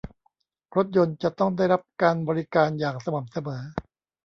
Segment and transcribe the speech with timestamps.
[0.75, 3.63] รถยนต์จะต้องได้รับการบริการอย่างสม่ำเสมอ